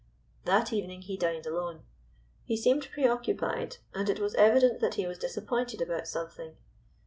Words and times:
That 0.45 0.73
evening 0.73 1.03
he 1.03 1.15
dined 1.15 1.45
alone. 1.45 1.83
He 2.43 2.57
seemed 2.57 2.89
pre 2.89 3.05
occupied, 3.07 3.77
and 3.93 4.09
it 4.09 4.17
was 4.19 4.33
evident 4.33 4.79
that 4.79 4.95
he 4.95 5.05
was 5.05 5.19
disappointed 5.19 5.79
about 5.79 6.07
something. 6.07 6.55